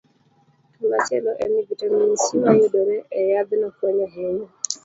[0.75, 4.47] To machielo en ni, vitamin C ma yudore e yadhno konyo ahinya